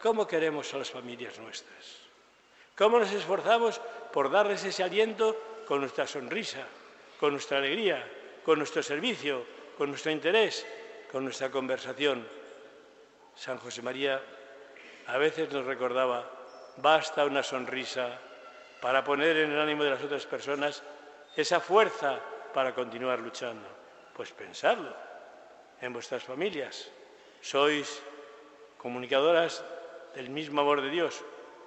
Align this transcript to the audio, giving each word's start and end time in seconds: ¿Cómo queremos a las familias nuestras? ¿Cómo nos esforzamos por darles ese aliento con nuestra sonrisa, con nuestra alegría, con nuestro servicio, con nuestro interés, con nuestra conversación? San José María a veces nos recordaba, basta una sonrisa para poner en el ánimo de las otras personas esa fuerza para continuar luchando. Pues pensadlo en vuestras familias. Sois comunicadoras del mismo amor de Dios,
¿Cómo 0.00 0.26
queremos 0.26 0.72
a 0.74 0.78
las 0.78 0.90
familias 0.90 1.38
nuestras? 1.38 1.98
¿Cómo 2.76 3.00
nos 3.00 3.10
esforzamos 3.12 3.80
por 4.12 4.30
darles 4.30 4.64
ese 4.64 4.84
aliento 4.84 5.36
con 5.66 5.80
nuestra 5.80 6.06
sonrisa, 6.06 6.64
con 7.18 7.32
nuestra 7.32 7.58
alegría, 7.58 8.06
con 8.44 8.58
nuestro 8.58 8.82
servicio, 8.82 9.44
con 9.76 9.90
nuestro 9.90 10.12
interés, 10.12 10.64
con 11.10 11.24
nuestra 11.24 11.50
conversación? 11.50 12.26
San 13.34 13.58
José 13.58 13.82
María 13.82 14.22
a 15.08 15.18
veces 15.18 15.50
nos 15.50 15.66
recordaba, 15.66 16.30
basta 16.76 17.24
una 17.24 17.42
sonrisa 17.42 18.20
para 18.80 19.02
poner 19.02 19.36
en 19.38 19.50
el 19.50 19.60
ánimo 19.60 19.82
de 19.82 19.90
las 19.90 20.02
otras 20.02 20.26
personas 20.26 20.82
esa 21.34 21.58
fuerza 21.58 22.20
para 22.54 22.74
continuar 22.74 23.18
luchando. 23.18 23.66
Pues 24.14 24.30
pensadlo 24.30 24.94
en 25.80 25.92
vuestras 25.92 26.22
familias. 26.22 26.90
Sois 27.40 28.02
comunicadoras 28.76 29.64
del 30.14 30.30
mismo 30.30 30.60
amor 30.60 30.82
de 30.82 30.90
Dios, 30.90 31.22